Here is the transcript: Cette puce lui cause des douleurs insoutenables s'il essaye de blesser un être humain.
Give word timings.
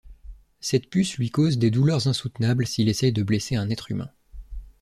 Cette 0.61 0.89
puce 0.89 1.19
lui 1.19 1.29
cause 1.29 1.59
des 1.59 1.69
douleurs 1.69 2.07
insoutenables 2.07 2.65
s'il 2.65 2.89
essaye 2.89 3.11
de 3.13 3.21
blesser 3.21 3.55
un 3.55 3.69
être 3.69 3.91
humain. 3.91 4.09